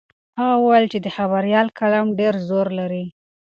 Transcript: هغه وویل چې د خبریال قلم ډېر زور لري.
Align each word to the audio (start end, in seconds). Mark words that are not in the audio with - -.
هغه 0.39 0.55
وویل 0.59 0.85
چې 0.93 0.99
د 1.01 1.07
خبریال 1.17 1.67
قلم 1.79 2.05
ډېر 2.19 2.33
زور 2.47 2.67
لري. 2.79 3.05